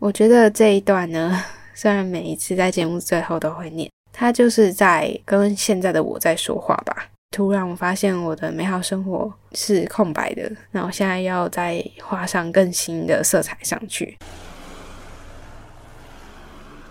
[0.00, 1.44] 我觉得这一段呢，
[1.74, 7.10] 虽然每一次在节目最后都会念，它就是在跟现在的我在说话吧。
[7.30, 14.16] 突然我发现我的美好生活是空白的，那我现在要再画上更新的色彩上去。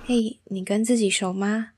[0.05, 1.71] 嘿，你跟自己熟吗？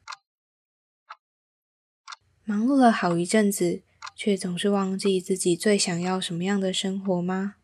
[2.43, 3.81] 忙碌了好一阵子，
[4.17, 7.55] 却总是忘记自己最想要什么样的生活吗？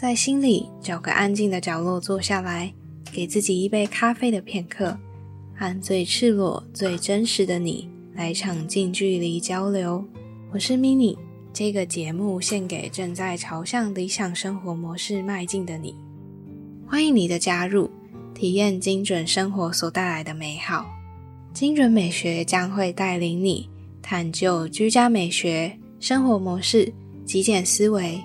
[0.00, 2.72] 在心里找个安静的角落坐下来，
[3.10, 4.96] 给自己一杯咖啡的片刻，
[5.56, 7.90] 和最赤裸、最真实的你。
[8.14, 10.04] 来场近距离交流，
[10.52, 11.16] 我是 mini。
[11.52, 15.96] 这个节目献给正在朝向理想生活模式迈进的你，
[16.86, 17.90] 欢迎你的加入，
[18.32, 20.86] 体验精准生活所带来的美好。
[21.52, 23.68] 精准美学将会带领你
[24.00, 26.92] 探究居家美学、生活模式、
[27.24, 28.22] 极简思维。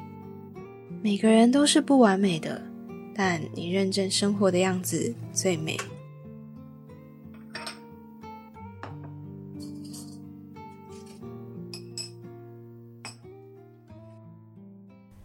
[1.04, 2.62] 每个人都是不完美的，
[3.14, 5.76] 但你认真生活的样子最美。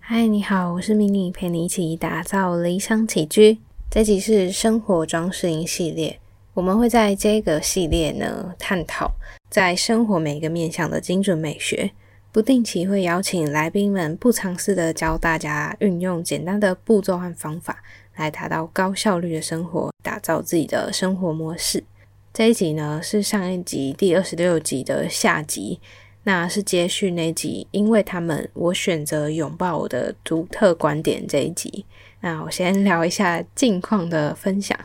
[0.01, 3.57] 嗨，你好，我是迷你，陪你一起打造理想起居。
[3.89, 6.19] 这集是生活装饰音系列，
[6.55, 9.13] 我们会在这个系列呢探讨
[9.49, 11.89] 在生活每一个面向的精准美学。
[12.31, 17.83] 不定期会邀请来宾们不尝试的教大家运用简单的步骤和方法，
[18.17, 21.83] 来达到高效率的生活，打造自己的生活模式。
[22.33, 25.81] 这一集呢是上一集第二十六集的下集。
[26.25, 31.87] 那是接续那集，因为他们我选择拥抱我的独特观点这一集。
[32.21, 34.79] 那我先聊一下近况的分享。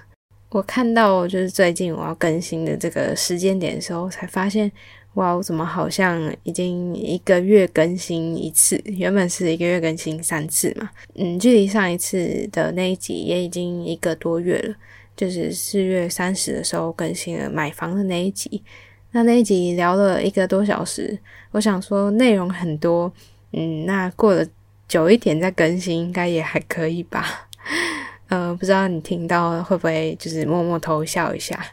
[0.52, 4.72] 我看到就是最近我要更新的这个时间点的时候，才发现
[5.16, 8.82] 哇，我怎么好像已经一个月更新一次？
[8.86, 10.90] 原本是一个月更新三次嘛。
[11.14, 14.76] 嗯，距离上一次的那一集也已经一个多月了，
[15.16, 18.64] 就是四月三十的时候更新了买房的那一集。
[19.12, 21.20] 那那一集聊了一个多小时，
[21.52, 23.14] 我想说内容很多，
[23.52, 24.44] 嗯，那过了
[24.88, 27.48] 久一点再更新，应该也还可以吧？
[28.30, 31.64] 呃，不知道你听到会不会就是默默偷笑一下？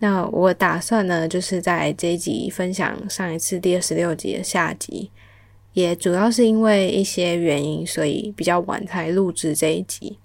[0.00, 5.10] 那我打算呢，就是在这一集分享上一次第二十六集的下集，
[5.74, 10.18] 也主要是因为一些原因，所以比较晚才录制这一集，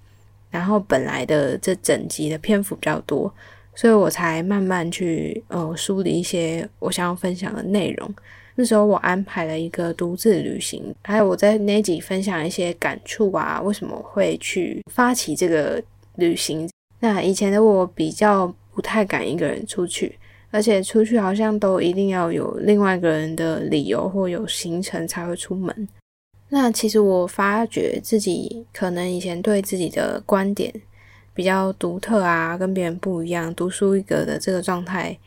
[0.50, 3.32] 然后本来的这整集的篇幅比较多。
[3.78, 8.16] 所以我才慢慢去呃梳理一些我想要分享的内容。
[8.56, 15.84] 那时候我安排了一个独自旅行，还有我在那集分享一些感触啊，为什么会去发起这个
[16.16, 16.70] 旅行？
[17.02, 20.20] 那以前的我比较不太敢一个人出去，
[20.52, 25.88] 而且出去好像都一定要有另外一个人的理由或有行程才会出门。
[26.50, 30.72] 那其实我发觉自己可能以前对自己的观点。
[31.34, 35.18] 比较独特啊，跟别人不一样，独树一格的这个状态，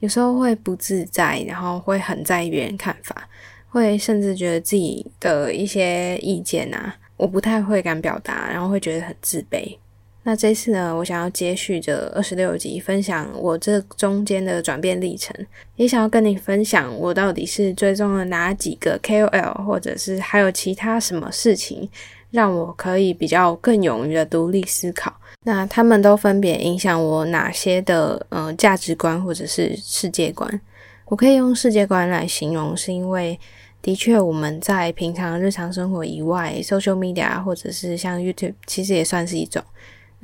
[0.00, 3.28] 有时候会不自在，然后会很在意别人看法，
[3.68, 9.78] 会甚至觉得自己的一些意见啊，我不太会敢表达，然后会觉得很自卑。
[10.24, 15.34] 那这次呢，我想要接续着二十六集，分享我这中间的转变历程，
[15.74, 21.88] 也想要跟你分享我到底是追踪了哪几个 KOL，或者是还有其他什么事情，
[22.30, 25.12] 让我可以比较更勇于的独立思考。
[25.42, 30.60] 那他们都分别影响我哪些的呃价值观或者是世界观？
[31.06, 33.36] 我可以用世界观来形容，是因为
[33.82, 39.60] 的确我们在平常日常生活以外，social media 或者是像 YouTube，其实也算是一种。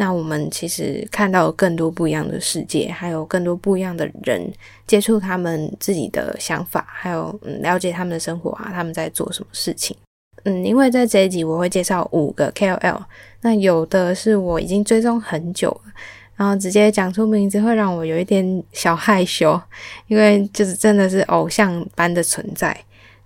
[0.00, 4.48] 那我们其实看到更多不一样的世界，还有更多不一样的人，
[4.86, 9.96] 接触他们自己的想法，还有嗯了解他们的生活啊，他们在做什么事情。
[10.44, 13.02] 嗯，因为在这一集我会介绍五个 KOL。
[13.40, 15.92] 那有的是我已经追踪很久了，
[16.36, 19.60] 然后直接讲出名字会让我有一点小害羞，
[20.06, 22.76] 因为就是真的是偶像般的存在，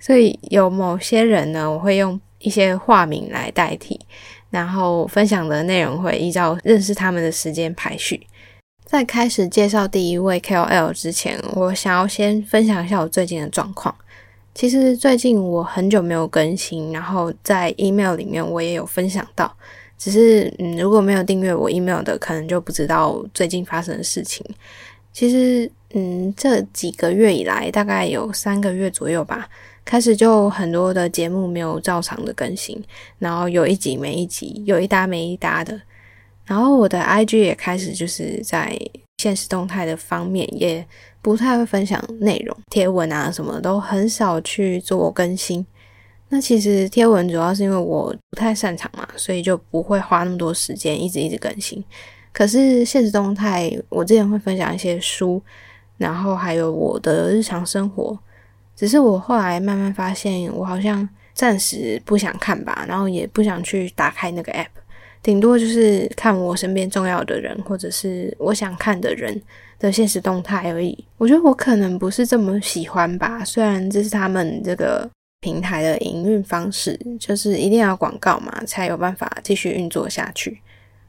[0.00, 4.00] 所以有某些人呢，我会用一些化名来代替，
[4.52, 8.24] 然后分享的内容会依照认识他们的时间排序。
[8.84, 13.92] 在开始介绍第一位 KOL 之前，我想要先分享一下我最近的状况。
[14.54, 19.52] 其实最近我很久没有更新，然后在 email 里面我也有分享到。
[19.96, 24.44] 只是，嗯，如果没有订阅我 email 的，可能就不知道最近发生的事情。
[25.12, 29.48] 其实，嗯，这几个月以来，大概有三个月左右吧，
[29.84, 32.82] 开始就很多的节目没有照常的更新，
[33.18, 35.80] 然后有一集没一集，有一搭没一搭的。
[36.44, 38.76] 然后我的 IG 也开始就是在
[39.18, 40.84] 现实动态的方面，也
[41.20, 45.64] 不太会分享内容，贴文啊什么都很少去做更新。
[46.28, 51.82] 那其实贴文主要是因为我不太擅长嘛，所以就不会花那么多时间一直一直更新。
[52.32, 55.40] 可是现实动态，我之前会分享一些书，
[55.98, 58.18] 然后还有我的日常生活。
[58.74, 64.66] 只是我后来慢慢发现，我好像暂时不想看吧，然后也不想去打开那个 app，
[65.22, 69.40] 顶多就是看我身边重要的人，或者是我想看的人
[69.78, 71.04] 的现实动态而已。
[71.18, 75.08] 我觉得我可能不是这么喜欢吧，虽然这是他们这个
[75.40, 80.60] 平台的营运方式，就是一定要广告嘛，才有办法继续运作下去。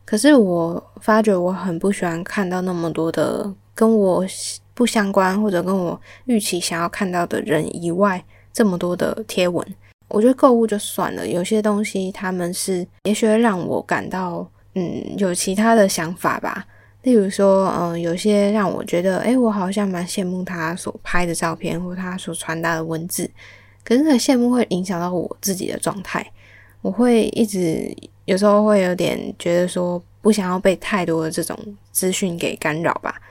[0.06, 4.24] 可是我发觉我很不喜欢看到那么多的跟我。
[4.74, 9.66] 不相关或者跟我预期想要看到的人以外，这么多的贴文，
[10.08, 11.28] 我觉得购物就算了。
[11.28, 16.66] 有些东西他们是也许会让我感到，嗯，有其他的想法吧。
[17.04, 23.30] 例如说，嗯，有些让我觉得，诶，我好像蛮羡慕他所拍的照片或他所传达的文字。
[23.84, 26.26] 可是那羡慕会影响到我自己的状态，
[26.82, 27.94] 我会一直
[28.24, 31.60] 有时候会有点觉得说，不想要被太多的这种
[31.92, 33.22] 资讯给干扰吧。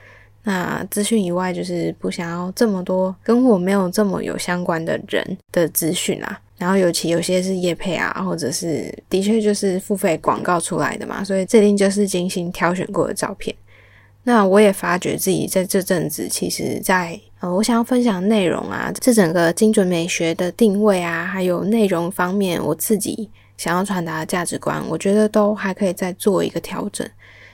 [0.43, 6.39] 那资讯以外，就是不想要这么多跟我没有这么有相关的人的资讯啊。
[6.57, 13.53] 然后尤其有些是叶配啊，或者是的确就是付费广告出来的嘛，所以这定就是精心挑选过的照片。
[14.23, 27.05] 那我也发觉自己在这阵子，其实在呃，我想要分享内容啊，这整个精准美学的定位啊，还有内容方面，我自己想要传达的价值观，我觉得都还可以再做一个调整，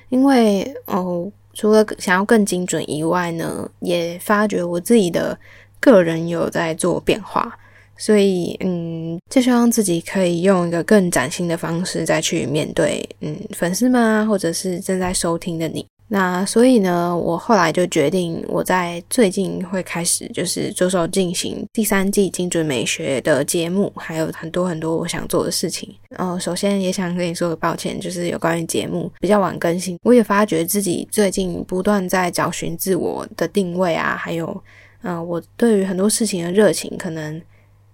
[0.10, 1.32] 因为哦。
[1.60, 5.38] 除了想要更精准以外呢，也发觉我自己的
[5.82, 7.54] 个人有在做变化，
[7.98, 15.86] 所以嗯，就希望自己可以用一个更崭新的方式再去面对嗯粉丝们啊，或者是正在收听的你。
[16.12, 25.88] 那所以呢，我后来就决定，我在最近会开始就是着手进行第三季精准美学的节目，还有很多很多我想做的事情。
[26.18, 34.64] 呃，首先也想跟你说个抱歉，就是有关于节目比较晚更新，我也发觉自己最近不断在找寻自我的定位啊，还有
[35.04, 37.40] 嗯，我对于很多事情的热情可能。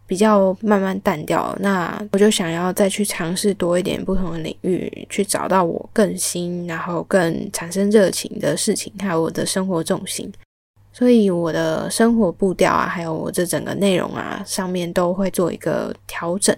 [0.07, 10.31] 比较慢慢淡掉，那我就想要再去尝试多一点不同的领域，去找到我更新，然后更产生热情的事情，还有我的生活重心。
[10.93, 16.55] 所以我的生活步调啊，还有我这整个内容啊，上面都会做一个调整。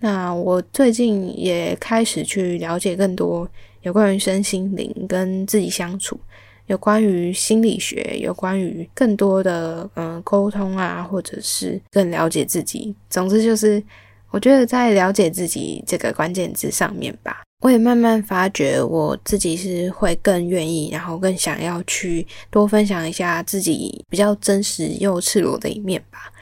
[0.00, 3.48] 那我最近也开始去了解更多
[3.80, 6.20] 有关于身心灵跟自己相处。
[6.66, 12.94] 有关于心理学，有关于更多的嗯沟通啊，或者是更了解自己。
[13.10, 13.82] 总之就是，
[14.30, 26.32] 我觉得在了解自己这个关键字上面吧，我也慢慢发觉我自己是会更愿意，然后更想要去多分享一下自己比较真实又赤裸的一面吧。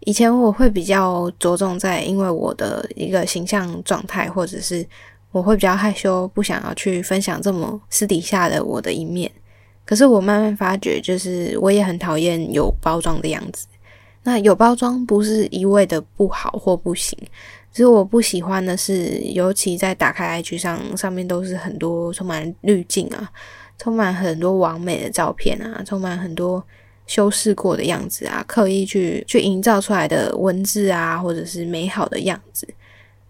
[0.00, 4.86] 以前我会比较着重在，因为我的一个形象状态，或者是
[5.30, 9.30] 我会比较害羞，不想要去分享这么私底下的我的一面。
[9.84, 13.66] 可是我慢慢发觉，就是我也很讨厌有包装的样子。
[14.22, 17.18] 那有包装不是一味的不好或不行，
[17.72, 23.30] 只是我不喜欢的是，尤其在打开 IG 上，上面都是很多充满滤镜啊，
[23.78, 26.62] 充满很多完美的照片啊，充满很多
[27.06, 32.68] 修饰过的样子啊，刻意去去营造出来的文字啊，或者是美好的样子。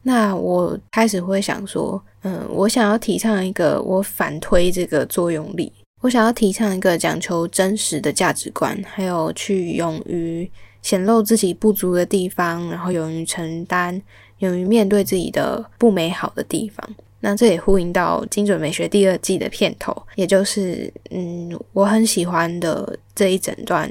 [0.03, 5.73] 那我开始会想说，嗯，我想要提倡一个，我反推这个作用力。
[6.01, 14.01] 我想要提倡一个讲求真实的价值观，还有去勇于显露自己不足的地方，然后勇于承担，
[14.39, 16.89] 勇于面对自己的不美好的地方。
[17.21, 23.91] 那这也呼应到精准美学第二季的片头，也就是嗯，我很喜欢的这一整段。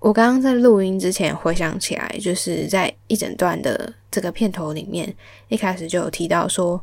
[0.00, 5.14] 我刚刚在录音之前回想起来，就是在一整段的这个片头里面，
[5.48, 6.82] 一开始就有提到说。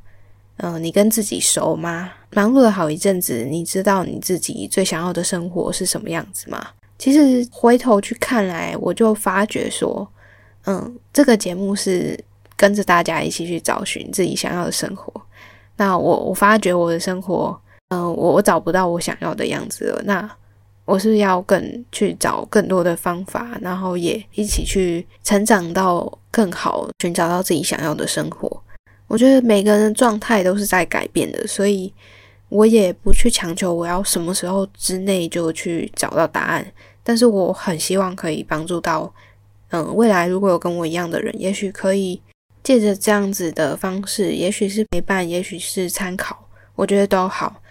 [0.61, 2.11] 嗯，你跟自己熟吗？
[2.31, 6.67] 忙碌了好一阵子，你知道你自己最想要的生活是什么样子吗？
[6.97, 10.05] 其实回头去看来，我就发觉说，
[10.65, 12.19] 嗯，这个节目是
[12.57, 15.13] 跟着大家一起去找寻自己想要的生活。
[15.77, 20.01] 那我我发觉我的生活，嗯，我我找不到我想要的样子了。
[20.03, 20.29] 那
[20.83, 28.61] 我是要更去找更多的方法，然后也一起去成长到更好，寻找到自己想要的生活。
[29.09, 31.91] 我觉得每个人的状态都是在改变的，所以
[32.47, 36.65] 我也不去强求我要什么时候之内就去找到答案。
[37.03, 39.11] 但是我很希望可以帮助到，
[39.71, 42.21] 嗯，未来如果有跟我一样的人，也许可以
[42.61, 47.61] 借着这样子的方式，也许是陪伴，也许是参考，我觉得都好。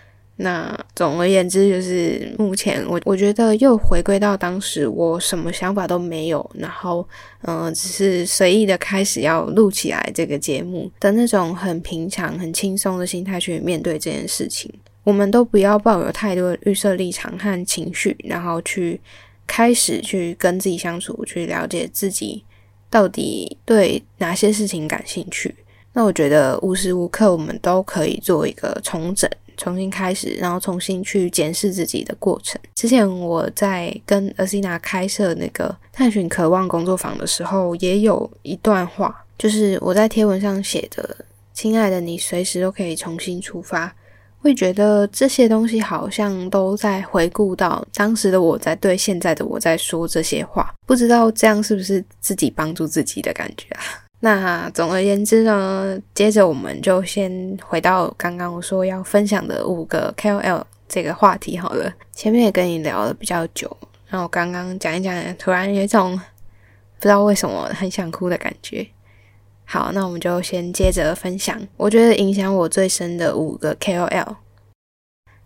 [0.41, 7.05] 那总而言之，就是目前我我觉得又回归到当时我什么想法都没有，然后
[7.43, 14.73] 嗯，只是随意的开始要录起来这个节目的那种很平常、很轻松的心态去面对这件事情。
[15.03, 19.01] 我们都不要抱有太多的预设立场和情绪，然后去
[19.45, 22.45] 开始去跟自己相处，去了解自己
[22.89, 25.53] 到底对哪些事情感兴趣。
[25.95, 29.29] 那我觉得无时无刻我们都可以做一个重整。
[29.59, 32.59] 重新开始，然后重新去检视自己的过程。
[32.75, 41.15] 之前我在跟 Asina 开设那个探寻渴望工作坊的时候，也有一段话，就是我在贴文上写的
[41.53, 43.95] ：“亲爱的，你随时都可以重新出发。”
[44.41, 53.83] 会觉得这些东西好像都在回顾到当时的我在对现在的我在说这些话，不知道这样是不是自己帮助自己的感觉啊？
[54.21, 61.93] 那总而言之呢，接着我们就先回到刚刚我说要分享的五个 KOL 这个话题好了。
[62.13, 63.77] 前面也跟你聊了比较久，
[64.09, 68.85] 然后刚刚讲一讲，突然有一种不知道为什么很想哭的感觉。
[69.65, 74.35] 好，那我们就先接着分享，我觉得影响我最深的五个 KOL。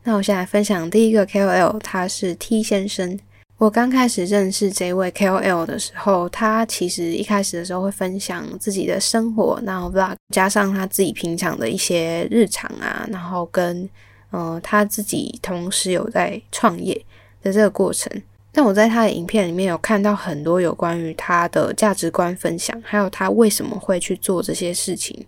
[0.04, 3.18] 那我现在分享第一个 KOL，他是 T 先生。
[3.62, 13.88] 我刚开始认识这位 KOL 的时候，他其实一开始的时候会分享自己的生活，然后 vlog 加上他自己平常的一些日常啊，然后跟
[14.32, 16.92] 嗯他自己同时有在创业
[17.40, 18.10] 的这个过程。
[18.50, 25.24] 但我在他的影片里面有看到很多有关于他的价值观分享，还有他为什么会去做这些事情，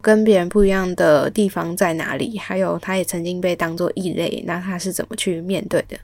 [0.00, 5.98] 跟别人不一样的地方在哪里，还有他也曾经被当作异类，那他是怎么去面对的？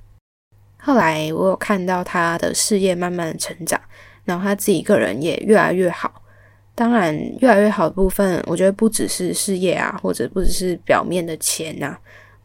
[0.81, 3.81] 后来我有看到他的事业慢慢的成长，
[4.25, 6.23] 然后他自己个人也越来越好。
[6.75, 11.97] 当然，越来越好的部分，我觉得不只是事业啊，或者不只是表面的钱呐，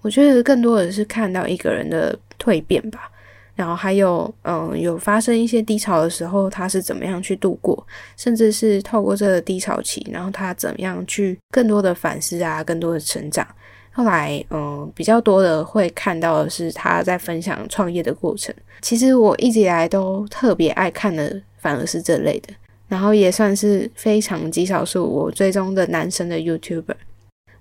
[0.01, 3.11] 我觉得更多的是看到一个人的蜕变吧。
[3.55, 7.85] 然后还有，嗯，有发生一些低潮的时候，他是怎么样去度过，
[8.17, 13.47] 甚至是透过这个低潮期，然后他怎么样去更多的反思啊，更多的成长。
[13.95, 18.53] 后来，嗯，比较多的会看到的是他在分享创业的过程。
[18.81, 22.51] 其实我一直以来都特别爱看的，反而是这类的。
[22.87, 26.95] 然后也算是非常极少数我追踪的男生的 YouTuber。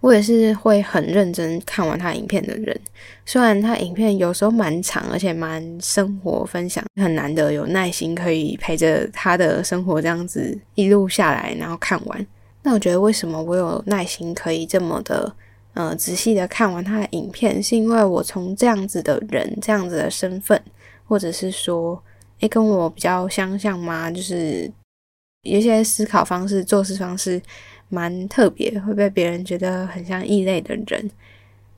[0.01, 2.81] 我也是会很认真看完他影片的人。
[3.25, 12.27] 虽然他影片有时候蛮长，而且蛮生活分享，很难得有耐心可以陪着他的生活这样子一路下来，然后看完。
[12.63, 15.33] 那我觉得为什么我有耐心可以这么的？
[15.75, 20.63] 呃，仔细的看完他的影片，是因为我从这样子的人、这样子的身份，
[21.07, 22.03] 或者是说，
[22.41, 24.11] 诶，跟我比较相像吗？
[24.11, 24.71] 就是
[25.45, 27.41] 有些思考方式、做事方式
[27.89, 31.11] 蛮特别，会被别人觉得很像异类的人，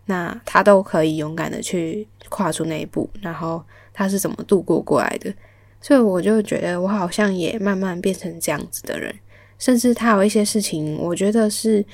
[0.07, 5.33] 那他都可以勇敢的去跨出那一步，然后他是怎么度过过来的？
[5.81, 9.15] 所以我就觉得我好像也慢慢变成这样子的人，
[9.57, 11.85] 甚至他有一些事情，我觉得是。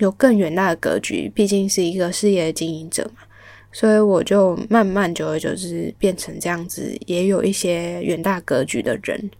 [0.00, 3.22] 有更远大的格局，毕竟是一个事业的经营者嘛，
[3.70, 9.30] 所以我就慢慢久而久之变成这样子，也有一些远大格局的人。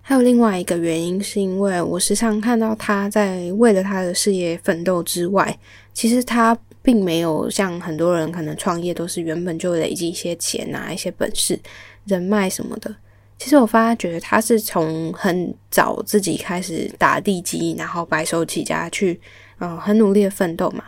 [0.00, 5.58] 还有另外一个原因，是因为我时常看到他在为了他的事业奋斗之外，
[5.92, 11.60] 其实他并没有像很多人可能创业都是原本就累积一些钱啊、一些本事、
[12.06, 12.96] 人脉什么的。
[13.36, 19.20] 其实我发觉他是从很早自己开始打地基，然后白手起家去。
[19.60, 20.84] 嗯，很努力的奋斗嘛，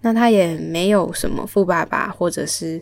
[0.00, 2.80] 那他也没有什么富爸爸或者是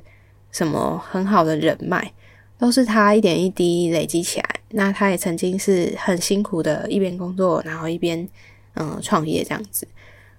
[0.52, 2.12] 什么很好的人脉，
[2.58, 4.60] 都是他一点一滴累积起来。
[4.72, 8.28] 那他也曾经是很辛苦的，一边工作然后一边
[8.74, 9.88] 嗯创业这样子，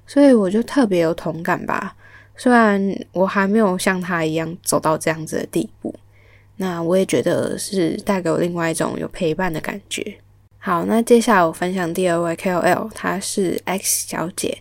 [0.07, 1.95] 所以我就特别有同感吧。
[2.37, 2.81] 虽然
[3.11, 5.93] 我还没有像他一样走到这样子的地步，
[6.55, 10.15] 那我也觉得是带给我另外一种有陪伴的感觉。
[10.57, 14.59] 好，那接下来我分享第二位 KOL，她是 X 小姐。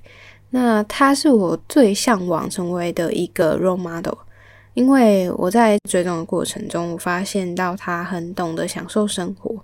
[0.50, 4.18] 那他是我最向往成为的一个 role model，
[4.74, 9.54] 因为我在追踪的过程中，我发现到他很懂得享受生活，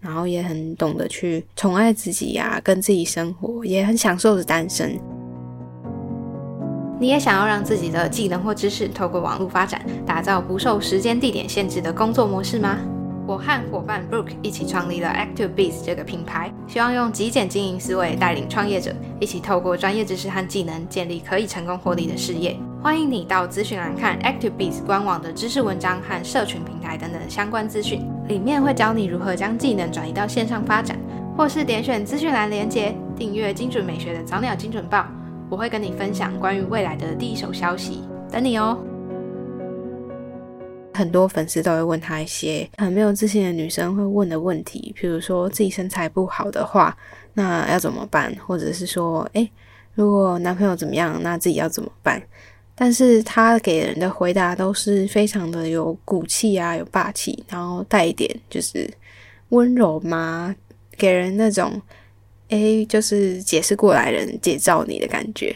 [0.00, 4.98] 然后也很懂得去宠爱自己呀，跟自己生活，也很享受着单身。
[7.00, 12.78] 你也想要让自己的技能或知识透过网络发展，打造不受时间地点限制的工作模式吗？
[13.26, 22.54] 我和伙伴 Brooke 一起创立了 ActiveBees 这个品牌，希望用极简经营思维带领创业者一起透过专业知识和技能建立可以成功获利的事业。
[22.82, 30.98] 欢迎你到资讯栏看 ActiveBees 官网的知识文章和社群平台等等相关资讯，里面会教你如何将技能转移到线上发展，
[31.34, 35.06] 或是点选资讯栏连接订阅精准美学的早鸟精准报，
[35.48, 38.76] 我会跟你分享关于未来的第一手消息，等你哦。
[40.94, 46.96] 很多粉丝都会问他一些很没有自信的女生会问的问题，比如说自己身材不好的话，
[47.34, 48.34] 那要怎么办？
[48.46, 49.50] 或者是说，诶，
[49.94, 52.22] 如果男朋友怎么样，那自己要怎么办？
[52.76, 58.88] 但是他给人的回答都是非常的有骨气啊，有霸气，然后带一点就是
[59.50, 60.54] 温柔嘛，
[60.96, 61.80] 给人那种
[62.48, 65.54] 诶，就是解释过来人解照你的感觉。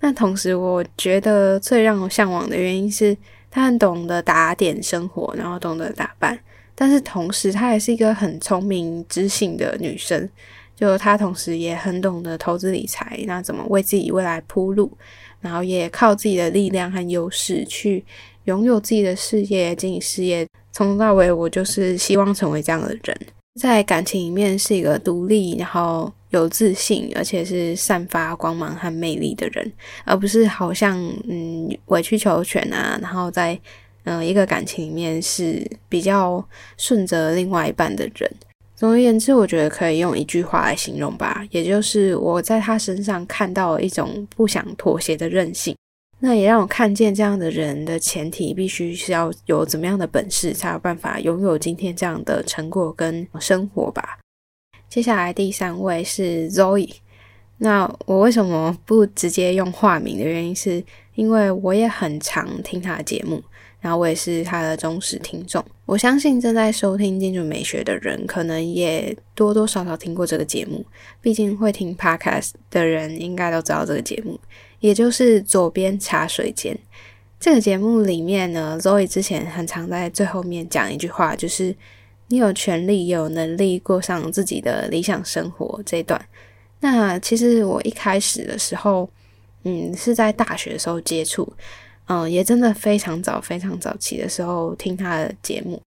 [0.00, 3.16] 那同时，我觉得最让我向往的原因是，
[3.56, 6.38] 她很懂得打点生活，然后懂得打扮。
[6.74, 10.28] 但是同时，她也是一个很聪明、知性的女生。
[10.76, 14.92] 就她同时也很懂得投资理财，那怎么为自己未来铺路，
[15.40, 18.04] 然后也靠自己的力量和优势去
[18.44, 20.46] 拥有自己的事业、经营事业。
[20.70, 23.18] 从头到尾，我就是希望成为这样的人，
[23.58, 26.12] 在感情里面是一个独立，然后。
[26.36, 29.72] 有自信，而且是散发光芒和魅力的人，
[30.04, 30.96] 而不是好像
[31.28, 33.58] 嗯委曲求全啊，然后在
[34.04, 38.30] 嗯一个感情里面是比较顺着另外一半的人。
[38.76, 45.74] 总而言之，我觉得可以用一句话来形容吧，也就是我在他身上看到了一种不想妥协的韧性。
[46.18, 54.18] 那也让我看见这样的人的前提，必须是要有怎么样的本事，才有办法拥有今天这样的成果跟生活吧。
[54.88, 56.90] 接下来第三位是 Zoe，
[57.58, 60.82] 那我为什么不直接用化名的原因，是
[61.14, 63.42] 因为我也很常听他的节目，
[63.80, 65.62] 然后我也是他的忠实听众。
[65.84, 70.84] 我相信正在收听建筑美学的人，可能也多多少少听过这个节目。
[71.20, 74.38] 毕竟会听 Podcast 的人，应该都知道这个节目，
[74.80, 76.78] 也就是左边茶水间
[77.38, 81.74] 这个节目里面呢，Zoe 之前很常在最后面讲一句话，就是。
[82.28, 86.20] 你有权利、有能力过上自己的理想生活这一段。
[86.80, 89.08] 那其实我一开始的时候，
[89.64, 91.50] 嗯，是在大学的时候接触，
[92.06, 95.80] 嗯，也真的非常早、非常早期的时候听他的节目。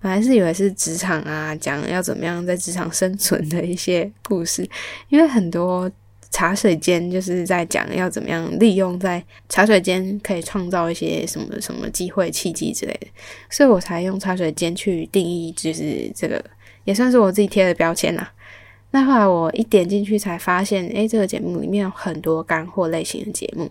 [0.00, 4.68] 本来是以为是职场啊，讲要怎么样在职场生存的一些故事，
[5.08, 5.90] 因为很多。
[6.32, 13.06] 茶水间就是在讲要怎么样利用在茶水间可以创造一些什么什么机会契机之类的，
[13.50, 16.42] 所以我才用茶水间去定义，就是这个
[16.84, 18.32] 也算是我自己贴的标签啦。
[18.92, 23.70] 那后来我一点进去才发现，诶，这个节目里面有很多干货类型的节目，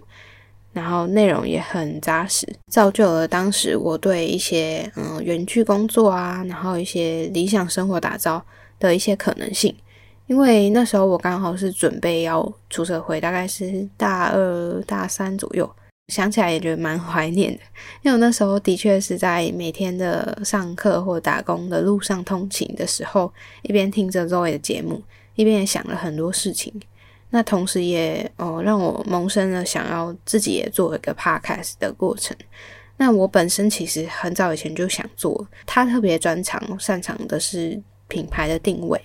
[0.72, 8.46] 然后内容也很扎实，造就了当时我对一些嗯园区工作啊，然后一些理想生活打造
[8.80, 9.76] 的一些可能性。
[10.32, 15.70] 因为那时候我刚好是准备要出社会，大概是大二大三左右，
[16.08, 17.60] 想起来也觉得蛮怀念的。
[18.02, 23.30] 因为我那时候的确是在每天的上课或打工的路上通勤的时候，
[23.64, 25.04] 一边听着周围的节目，
[25.36, 26.74] 一边也想了很多事情。
[27.32, 32.34] 那同时也哦让我萌生了想要自己也做一个 podcast 的过程。
[32.96, 38.98] 那我本身其实很早以前就想做，他特别专长擅长的是品牌的定位。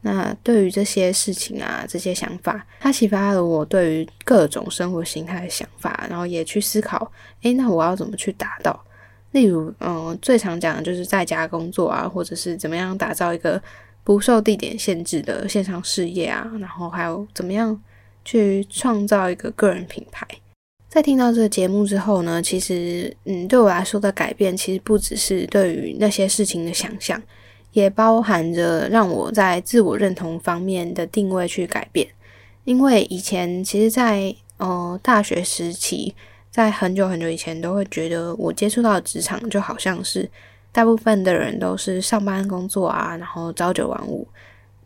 [0.00, 7.10] 那对于这些事情啊，这些想法，它启发了我对于各种生活形态的想法，然后也去思考，
[7.42, 8.84] 诶，那我要怎么去达到？
[9.32, 13.60] 例如，嗯，最常讲的就是在家工作啊，或者是怎么样打造一个
[14.02, 17.78] 不受地点限制的线上事业啊，然后还有怎么样
[18.24, 20.26] 去创造一个个人品牌。
[20.88, 27.20] 在听到这个节目之后呢，其实，嗯，对我来说的改变，其实不只是对于那些事情的想象。
[27.72, 32.08] 也包含着让我在自我认同方面的定位去改变，
[32.64, 36.14] 因为以前其实，在呃大学时期，
[36.50, 40.28] 在很久很久以前，都会觉得我接触到的职场就好像是
[40.72, 44.26] 大部分的人都是上班工作啊，然后朝九晚五，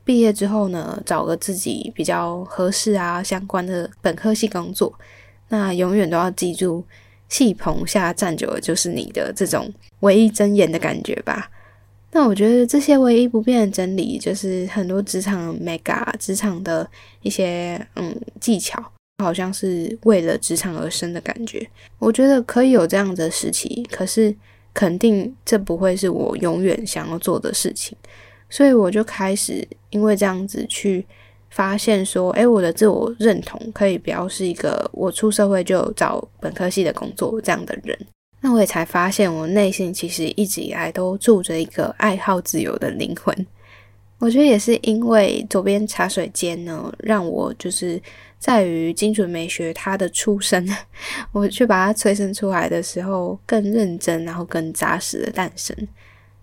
[0.05, 4.93] 毕业之后呢，找个自己比较合适啊相关的本科系工作，
[5.49, 6.85] 那永远都要记住，
[7.29, 11.49] 气棚下站久了就是你的这种唯一真眼的感觉吧。
[12.15, 16.87] 那我觉得这些唯一不变的真理，就是很多职场 mega 职场的
[17.23, 18.85] 一些嗯技巧，
[19.25, 21.67] 好像是为了职场而生的感觉。
[21.99, 24.35] 我觉得可以有这样的时期，可是
[24.75, 27.97] 肯定这不会是我永远想要做的事情。
[28.51, 31.07] 所以我就开始因为这样子去
[31.49, 37.99] 发现说，诶，我的自我认同可以不要是一个我出社会就找本科系的工作这样的人。
[38.43, 43.35] 那我也才发现，我内心其实一直以来都住着一个爱好自由的灵魂。
[44.19, 48.01] 我觉得也是因为左边茶水间呢，让我就是
[48.39, 50.69] 在于精准美学它的出生，
[51.33, 55.77] 我去把它催生出来的时候，更认真，然后更扎实的诞生。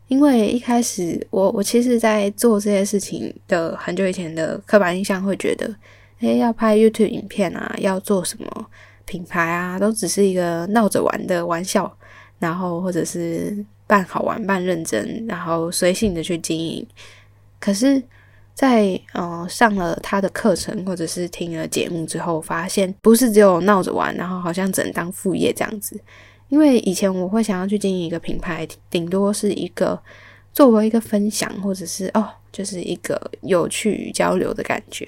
[0.08, 5.74] 因为一开始，我我其实，在做这些事情的很久以前的刻板印象，会觉得，
[6.22, 8.66] 诶，要拍 YouTube 影片啊，要做什么？
[9.10, 11.92] 品牌啊，都只是一个闹着玩的玩笑，
[12.38, 16.86] 然后或者是半好玩半认真，然后随性的去经营。
[17.60, 18.02] 可是，
[18.54, 26.00] 在呃上了他的课程或者是听了节目之后，发现不是只有闹着玩，然后好像只能当副业这样子。
[26.50, 30.00] 因为以前我会想要去经营一个品牌，顶多是一个
[30.54, 35.08] 作为一个分享，或者是哦，就是一个有趣交流的感觉。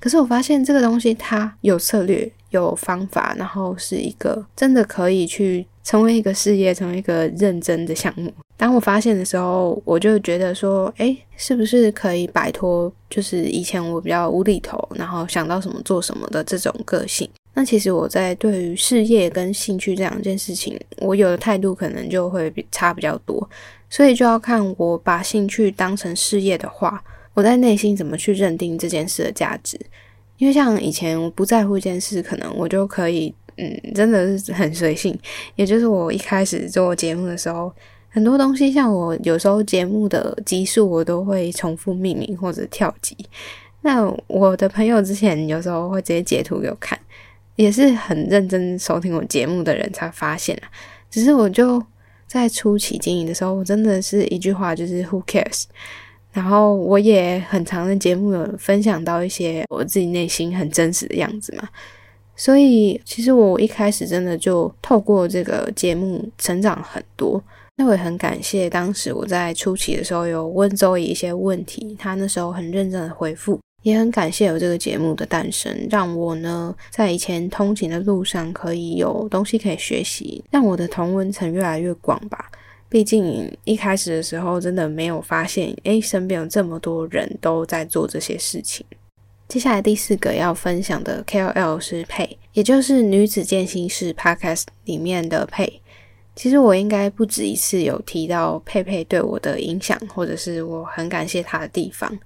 [0.00, 8.32] 可是我发现这个东西它有策略、有方法，然后是一个真的可以去成为一个事业、成为一个认真的项目。
[8.56, 17.28] 当我发现的时候，我就觉得说，哎，是不是可以摆脱就是以前我比较无厘头，然后想到什么做什么的这种个性？
[17.54, 23.48] 那其实我在对于事业跟兴趣这两件事情，我有的态度可能就会比差比较多。
[23.90, 27.02] 所以就要看我把兴趣当成事业的话。
[27.38, 29.78] 我在内心怎么去认定这件事的价值？
[30.38, 35.16] 因为像以前我不在乎一件事，可能我就可以，嗯，真的是很随性。
[35.54, 37.72] 也就是我一开始做节目的时候，
[38.08, 43.16] 很多东西，像我有时候节目的集数，我都会重复命名或者跳集。
[43.82, 46.98] 那我的朋友之前有时候会直接截图给我看，
[47.54, 50.66] 也是很认真收听我节目的人才发现啊。
[51.08, 51.80] 只是我就
[52.26, 55.66] 在初期经营的时候，我真的是一句话就是 “Who cares”。
[56.38, 61.68] 然后我也很常在节目有分享到一些我自己内心很真实的样子嘛，
[62.36, 67.42] 所以其实我一开始真的就透过这个节目成长很多。
[67.74, 82.48] 那我也很感谢当时我在初期的时候有问周怡一些问题，他那时候很认真的回复，也很感谢有这个节目的诞生，让我呢在以前通勤的路上可以有东西可以学习，让我的同温层越来越广吧。
[82.90, 88.84] 毕竟一开始的时候，真的没有发现，诶，身边有这么多人都在做这些事情。
[89.46, 95.80] 接下来第四个要分享的 KOL 是佩，也就是女子健心室 Podcast 里面的佩。
[96.34, 102.18] 其实我应该不止一次有提到佩佩对我的影响，或者是我很感谢她的地方。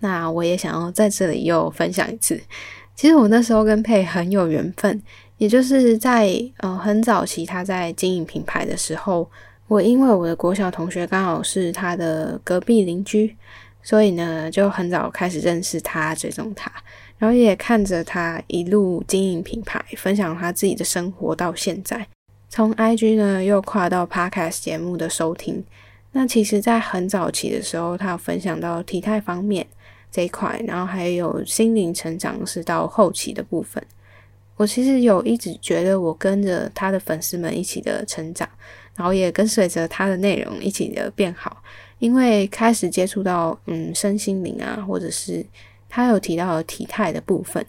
[0.00, 2.38] 那我也想要在这里又分享一次。
[2.94, 5.02] 其实我那时候跟佩很有缘分，
[5.38, 9.30] 也就是在呃很早期她在经营品牌的时候。
[9.68, 13.36] 我因为我的国小同学刚好是他的隔壁邻居，
[13.82, 16.70] 所以呢就很早开始认识他、追踪他，
[17.18, 22.06] 然后也看着他一路经营品牌，分享他自己的生活到现在。
[22.50, 25.64] 从 IG 呢又跨到 Podcast 节目的收听。
[26.14, 29.66] 那其实，在很早期的时候，他有分享到体态方面
[30.10, 33.82] 这一块，然后还有心灵成长是到后期的部分。
[34.56, 38.46] 我其实有一直觉得，我跟着他的粉丝们一起的成长。
[38.94, 41.62] 然后也跟随着他的内容一起的变好，
[41.98, 45.44] 因为开始接触到嗯身心灵啊，或者是
[45.88, 47.64] 他有提到的体态的部分，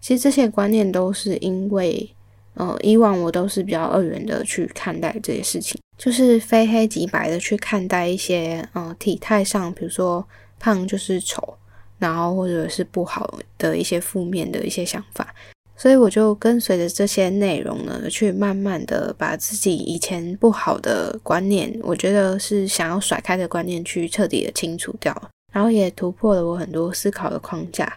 [0.00, 2.08] 其实这些观念都是因为
[2.54, 10.26] 呃以往我都是比较二元的去看待这些事情，就是非黑即白的去看待一些呃体态上，比如说
[10.58, 11.56] 胖就是丑，
[11.98, 15.34] 然后或者是不好的一些负面的一些想法。
[15.78, 25.14] 所以我就跟随着这些内容呢，去慢慢的把自己以前不好的观念，我觉得是想要甩开的观念，去彻底的清除掉，
[25.52, 27.90] 然后也突破了我很多思考的框架。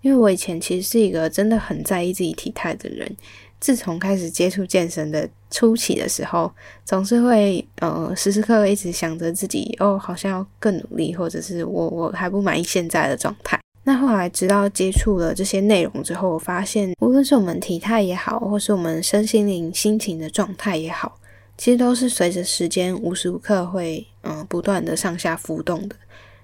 [0.00, 3.16] 因为我以前其实是一个真的很在意自己体态的人，
[3.60, 6.50] 自从开始接触健身的初期的时候，
[6.84, 13.60] 总是会呃时时刻刻一直想着自己哦，好像要更努力，或者是我我还不满意现在的状态。
[13.88, 21.18] 那后来，直到接触了这些内容之后，我发现，无论是我们体态也好，或是我们身心灵、心情的状态也好，
[21.56, 25.96] 其实都是随着时间无时无刻会嗯不断的上下浮动的。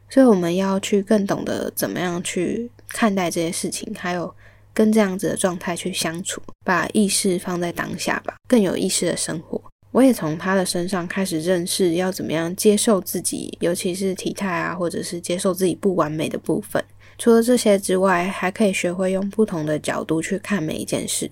[0.08, 4.34] 所以，我们要去更懂得怎么样去看待这些事情，还有
[4.72, 9.60] 跟这样子的状态去相处，把意识放在当下吧，更有意识的生活。
[9.90, 16.82] 我也从他的身上开始认识要怎么样接受自己，尤其是体态啊，或者是接受自己不完美的部分。
[17.16, 21.30] 除了这些之外，还可以学会用不同的角度去看每一件事，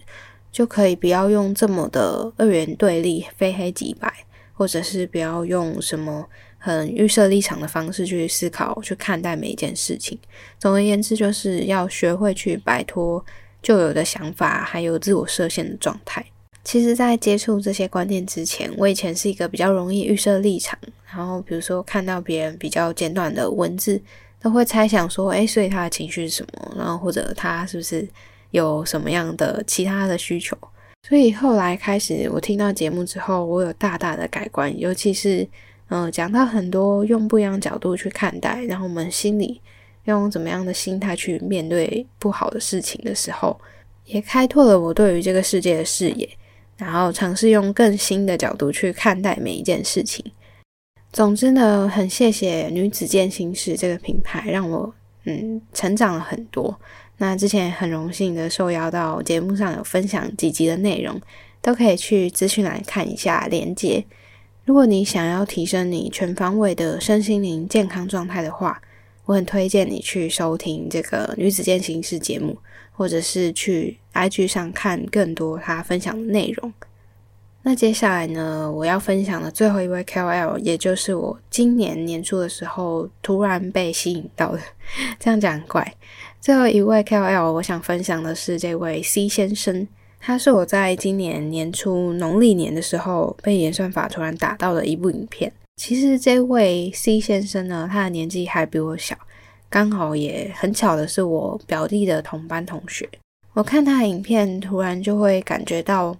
[0.50, 4.12] 就可以不要用这么的二元对立、非黑即白，
[4.52, 10.18] 或者是不要用什么很预设立场的方式去思考、去看待每一件事情。
[10.58, 13.24] 总而言之，就是要学会去摆脱
[13.60, 16.24] 旧有的想法，还有自我设限的状态。
[16.62, 20.78] 其实，在接触这些观念之前，我以前是一个比较容易预设立场，
[21.12, 24.00] 然后比如说看到别人比较简短的文字。
[24.42, 26.74] 都会猜想说，哎，所以他的情绪是什么？
[26.76, 28.06] 然后或者他是不是
[28.50, 30.58] 有什么样的其他的需求？
[31.08, 34.76] 所以后来开始，我听到节目之后，我有大大的改观。
[34.78, 35.46] 尤其是，
[35.88, 39.60] 嗯，讲到很多用不一样角度去看待，然后我们心里
[40.04, 43.60] 用怎么样的心态去面对不好的事情的时候，
[44.06, 46.28] 也开拓了我对于这个世界的视野，
[46.76, 50.24] 然后尝试用更新的角度去看待每一件事情。
[51.12, 54.92] 总之呢，很谢谢女子健心室这个品牌，让我
[55.24, 56.74] 嗯，成长了很多。
[57.18, 61.20] 那之前很荣幸的受邀到节目上有分享几集的内容，
[61.60, 64.02] 都可以去资讯栏看一下连接。
[64.64, 68.80] 如果你想要提升你全方位的身心灵健康状态的话，
[69.26, 72.56] 我很推荐你去收听这个女子健行式节目，
[72.90, 76.72] 或者是去 IG 上看更多他分享的内容。
[77.64, 84.58] 那接下来呢，我要分享的最后一位 KOL，也就是我今年年初的时候突然被吸引到的，
[85.20, 85.94] 这样讲怪。
[86.40, 89.86] 最后一位 KOL，我想分享的是这位 C 先生，
[90.18, 95.52] 他是我在今年年初农历年的时候被演算法突然打到的一部影片。
[95.76, 99.16] 其实这位 C 先生呢，他的年纪还比我小，
[99.70, 103.08] 刚好也很巧的是我表弟的同班同学。
[103.52, 106.16] 我看他的影片，突然就会感觉到。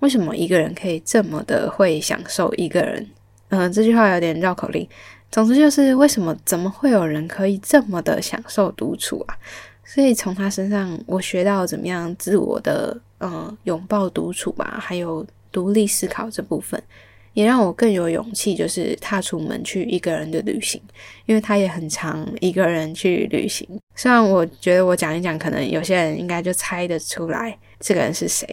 [0.00, 3.06] 为什么一个人可以这么的会享受一个人？
[3.48, 4.86] 嗯，这句话有点绕口令。
[5.30, 9.36] 总之就是为什么怎么会有人可以这么的享受独处啊？
[9.84, 16.80] 所以从他身上我学到怎么样自我的嗯拥抱独处吧，还有独立思考这部分，
[17.34, 20.80] 也让我更有勇气，就是踏出门去一个人的旅行。
[21.26, 23.66] 因为他也很常一个人去旅行。
[23.94, 28.46] 虽然我觉得我讲一讲，可能有些人应该就猜得出来这个人是谁。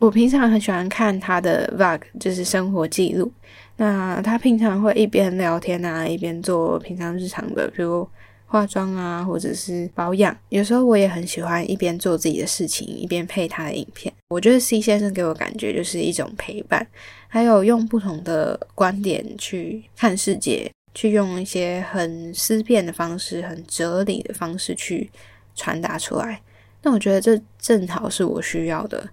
[0.00, 3.30] 我平常很喜欢看他的 vlog，就是生活记录。
[3.76, 8.08] 那他平常会一边聊天啊，一边做平常日常的，比如
[8.46, 10.34] 化妆啊，或者是保养。
[10.48, 14.10] 有时候我也很喜欢一边做自己的事情，一边配他的影片。
[14.30, 16.86] 我觉得 C 先生给我感觉就是一种陪伴，
[17.28, 25.10] 还有用不同的观点去看世界，去用一些很思辨的方式、很哲理的方式去
[25.54, 26.40] 传达出来。
[26.82, 29.06] 那我觉得这正好是我需要的。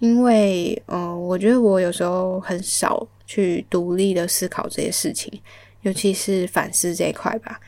[0.00, 5.32] 因为，嗯，我觉得我有时候很少去独立的思考这些事情，
[5.82, 7.60] 尤其是反思这一块吧。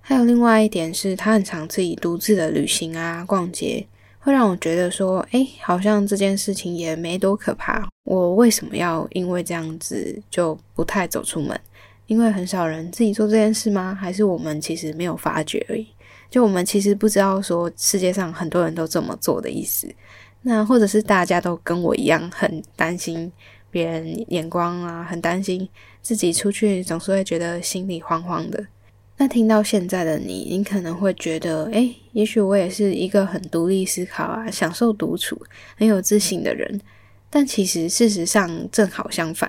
[0.00, 3.86] 还有另外一点是，他很常自己独自的旅行啊、逛街，
[4.18, 7.86] 会让我觉得说，哎，好像这件事情也没多可怕。
[8.04, 11.58] 我为什么要因为这样子就不太走出门？
[12.06, 13.94] 因为很少人自己做这件事吗？
[13.98, 15.86] 还是我们其实没有发觉而已？
[16.30, 19.86] 就我们其实不知道说世界上很多人都这么做的意思。
[20.46, 23.32] 那或者是大家都跟我一样很担心
[23.70, 25.66] 别人眼光啊，很担心
[26.02, 28.66] 自己出去总是会觉得心里慌慌的。
[29.16, 35.40] 那听到现在的你，你可能会觉得，诶，也许我也是一个很独立思考啊，享受独处、
[35.76, 36.78] 很有自信的人。
[37.30, 39.48] 但其实事实上正好相反，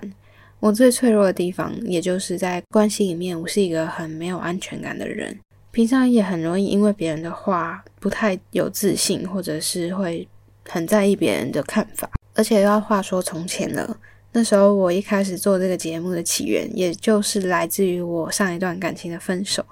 [0.62, 5.38] 我最脆弱的地方，也就是在关系里面，我是一个很没有安全感的人。
[5.72, 10.26] 平常也很容易因为别人的话不太有自信，或者是会。
[10.68, 13.98] 很在意别人的看法，而且要话说从前了。
[14.32, 19.66] 那时候我一开始做这个节目的起源，也就是来自于我上一段感情的分手。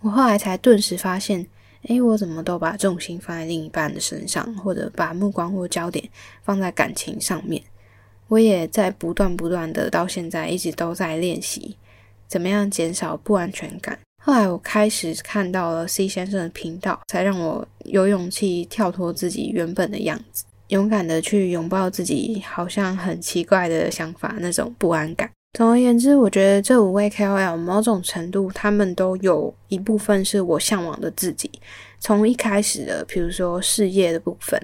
[0.00, 1.44] 我后来才顿时发现，
[1.88, 6.08] 诶，我怎么都把重心放在另一半的身上，或者把目光或焦点
[6.44, 7.60] 放在感情上面。
[8.28, 11.76] 我也在不断不断的到现在一直都在练习，
[12.28, 13.98] 怎么样减少不安全感。
[14.26, 25.30] 后来我开始看到了 C 先生的频道，才让我有勇气跳脱自己原本的样子，勇敢的去拥抱自己好像很奇怪的想法那种不安感。
[25.52, 31.48] 总而言之，我觉得这五位 KOL 某种程度，他们都有一部分是我向往的自己。
[32.00, 34.60] 从一开始的，比如说事业的部分，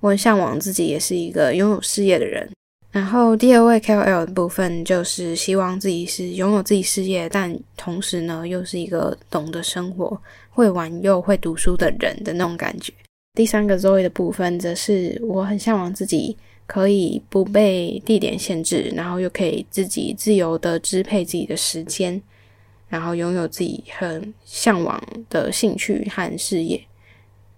[0.00, 2.46] 我向往自己也是一个拥有事业的人。
[2.96, 12.90] 然后第二位 KOL 的部分就是希望自己是拥有自己事业，但同时呢又是一个懂得生活、会玩又会读书的人的那种感觉。
[13.34, 22.22] 第三个 Zoe 的部分则是我很向往自己可以不被地点限制，然后又可以自己自由的支配自己的时间，
[22.88, 26.82] 然后拥有自己很向往的兴趣和事业。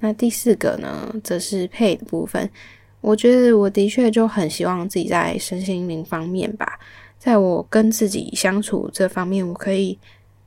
[0.00, 2.50] 那第四个呢，则是配的部分。
[3.00, 6.78] 我觉得我的确就很希望自己在身心灵方面吧，
[7.18, 9.98] 在我跟自己相处这方面，我可以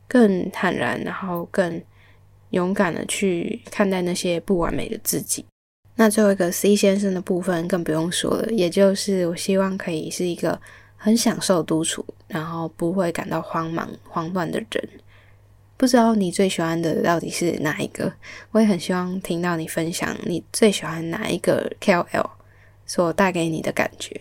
[0.07, 1.81] 更坦然，然后更
[2.49, 5.45] 勇敢的去看待那些不完美的自己。
[5.95, 10.59] 那最后一个 C 先生的部分更不用说了，也就是我希望可以是一个
[10.97, 14.89] 很享受独处，然后不会感到慌忙慌乱的人。
[15.77, 18.11] 不知道你最喜欢的到底是哪一个？
[18.51, 22.29] 我也很希望听到你分享你最喜欢哪一个 KOL。
[22.91, 24.19] 所带给你的感觉，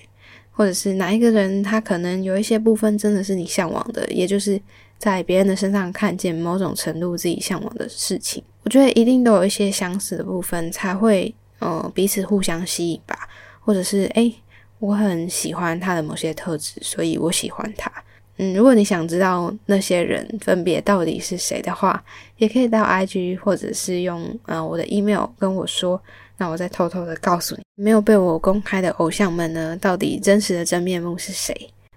[0.52, 4.60] 或者是哪一个人，他可能有一些部分真的是你向往的，也就是
[4.96, 8.40] 在别人的身上看见某种程度自己向往的事情。
[8.62, 13.28] 我觉得一定都有一些相似的部分，才会呃彼此互相吸引吧。
[13.58, 14.32] 或者是诶，
[14.78, 17.90] 我很喜欢他的某些特质，所以我喜欢他。
[18.36, 22.00] 嗯，如果你想知道那些人分别到底是谁的话，
[22.38, 26.00] 也可以到 IG 或者是用呃我的 email 跟我说，
[26.40, 31.54] 那我再偷偷的告诉你，没有被我公开的偶像们呢，到底真实的真面目是谁。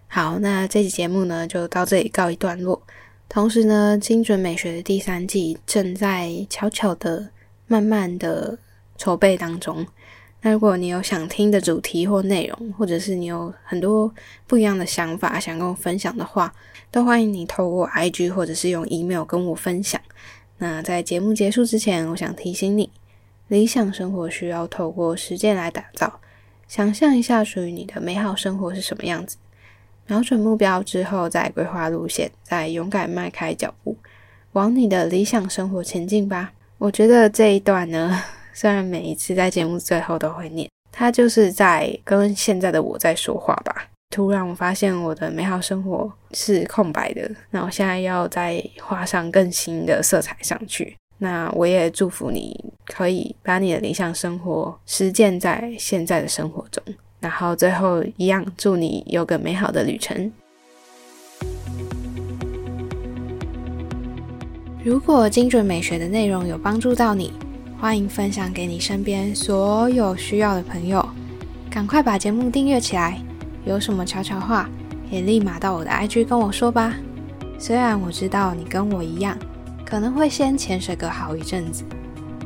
[0.07, 2.81] 好，那这期节目呢就到这里告一段落。
[3.29, 7.29] 同时呢，精准美学的第三季正在悄悄的、
[7.67, 8.57] 慢慢的
[8.97, 9.87] 筹备当中。
[10.41, 14.13] 那如果你有想听的主题或内容，或者是你有很多
[14.45, 16.53] 不一样的想法想跟我分享的话，
[16.91, 20.01] 都欢迎你透过 IG 或者是用 email 跟我分享。
[20.57, 22.89] 那在节目结束之前，我想提醒你，
[23.53, 26.19] 理想生活需要透过实践来打造。
[26.67, 29.37] 想象一下属于你的美好生活是什么样子，
[30.07, 33.95] 瞄准目标之后再规划路线，再勇敢迈开脚步，
[34.53, 36.51] 往你的理想生活前进吧。
[36.79, 38.19] 我觉得这一段呢。
[38.55, 43.87] 虽然每一次在节目最后都会念，它就是在跟现在的我在说话吧。
[44.09, 50.95] 突然我发现我的美好生活是空白的，那我现在要再画上更新的色彩上去。
[51.17, 56.83] 那我也祝福你可以把你的理想生活实践在现在的生活中。
[57.19, 60.31] 然后最后一样，祝你有个美好的旅程。
[64.83, 67.33] 如果精准美学的内容有帮助到你。
[67.79, 71.05] 欢迎分享给你身边所有需要的朋友，
[71.69, 73.19] 赶快把节目订阅起来。
[73.65, 74.69] 有什么悄悄话，
[75.11, 76.95] 也立马到我的 IG 跟我说吧。
[77.59, 79.37] 虽然我知道你跟我一样，
[79.85, 81.83] 可能会先潜水个好一阵子，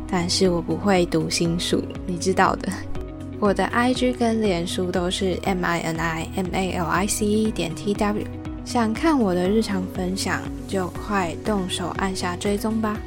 [0.09, 2.71] 但是我不会读心术，你知道的。
[3.39, 7.93] 我的 IG 跟脸书都是 M I N I M A L I C E 点 T
[7.93, 8.25] W，
[8.65, 12.97] 想看我的日常分享，就快动手按下追踪吧。